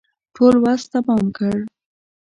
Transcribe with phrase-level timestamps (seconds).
[0.35, 1.57] ټول وس تمام کړ.